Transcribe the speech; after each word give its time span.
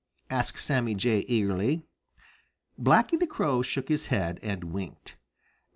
asked 0.31 0.57
Sammy 0.59 0.95
Jay 0.95 1.19
eagerly. 1.27 1.83
Blacky 2.81 3.19
the 3.19 3.27
Crow 3.27 3.61
shook 3.61 3.87
his 3.87 4.07
head 4.07 4.39
and 4.41 4.63
winked. 4.73 5.15